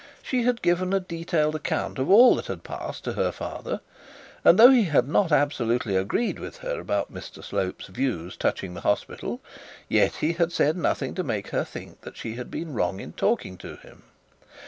[0.23, 3.81] She had given a detailed account of all that had passed to her father;
[4.43, 8.81] and though he had not absolutely agreed with her about Mr Slope's views touching the
[8.81, 9.41] hospital,
[9.87, 13.13] yet he had said nothing to make her think that she had been wrong in
[13.13, 14.01] talking to him.